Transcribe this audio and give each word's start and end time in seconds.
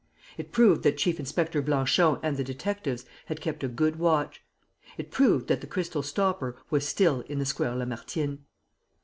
It 0.35 0.51
proved 0.51 0.81
that 0.81 0.97
Chief 0.97 1.19
inspector 1.19 1.61
Blanchon 1.61 2.19
and 2.23 2.35
the 2.35 2.43
detectives 2.43 3.05
had 3.27 3.39
kept 3.39 3.63
a 3.63 3.67
good 3.67 3.97
watch. 3.97 4.41
It 4.97 5.11
proved 5.11 5.45
that 5.45 5.61
the 5.61 5.67
crystal 5.67 6.01
stopper 6.01 6.55
was 6.71 6.87
still 6.87 7.21
in 7.29 7.37
the 7.37 7.45
Square 7.45 7.75
Lamartine. 7.75 8.39